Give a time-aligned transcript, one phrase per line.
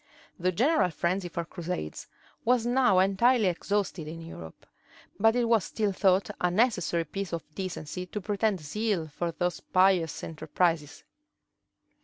[0.39, 2.07] The general frenzy for crusades
[2.43, 4.65] was now entirely exhausted in Europe;
[5.19, 9.59] but it was still thought a necessary piece of decency to pretend zeal for those
[9.59, 11.03] pious enterprises.